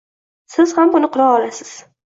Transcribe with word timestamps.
Siz 0.55 0.73
ham 0.79 0.95
buni 0.97 1.13
qila 1.19 1.31
olasiz 1.37 1.77